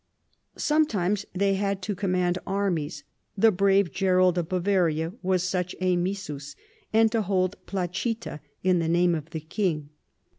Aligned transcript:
Sometimes 0.57 1.27
they 1.35 1.53
had 1.53 1.83
to 1.83 1.93
com 1.93 2.13
mand 2.13 2.39
armies 2.47 3.03
(the 3.37 3.51
brave 3.51 3.91
Gerold 3.91 4.35
of 4.39 4.49
Bavaria 4.49 5.11
Avas 5.23 5.41
such 5.41 5.75
a 5.79 5.95
missus) 5.95 6.55
and 6.91 7.11
to 7.11 7.21
ho\(\2)l(icita 7.21 8.39
in 8.63 8.79
the 8.79 8.89
name 8.89 9.13
of 9.13 9.29
the 9.29 9.41
king. 9.41 9.89